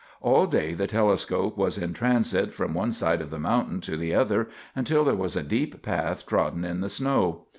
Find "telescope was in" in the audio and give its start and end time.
0.87-1.93